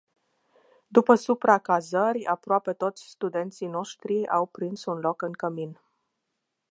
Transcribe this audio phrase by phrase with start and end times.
[0.87, 5.79] După supracazări, aproape toți studenții noștri au prins un loc în cămin.